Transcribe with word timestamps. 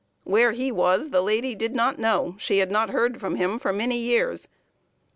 Where 0.23 0.51
he 0.53 0.71
was 0.71 1.11
the 1.11 1.21
lady 1.21 1.53
did 1.53 1.75
not 1.75 1.99
know; 1.99 2.33
she 2.39 2.57
had 2.57 2.71
not 2.71 2.89
heard 2.89 3.19
from 3.19 3.35
him 3.35 3.59
for 3.59 3.71
many 3.71 3.99
years. 3.99 4.47